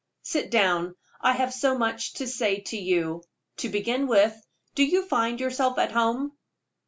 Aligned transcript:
Sit 0.23 0.49
down; 0.49 0.95
I 1.21 1.33
have 1.33 1.53
so 1.53 1.77
much 1.77 2.13
to 2.13 2.27
say 2.27 2.61
to 2.61 2.75
you. 2.75 3.23
To 3.57 3.69
begin 3.69 4.07
with, 4.07 4.33
do 4.73 4.83
you 4.83 5.05
find 5.05 5.39
yourself 5.39 5.77
at 5.77 5.91
home?" 5.91 6.31